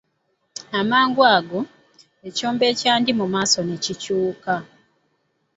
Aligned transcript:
Amangu 0.79 1.21
ago, 1.35 1.59
ekyombo 2.27 2.63
ekyandi 2.71 3.11
mu 3.19 3.25
maaso 3.33 3.59
ne 3.63 3.77
kikyuka 3.83 4.53